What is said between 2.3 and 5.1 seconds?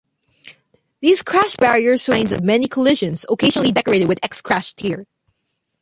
of many collisions, occasionally decorated with X crashed here!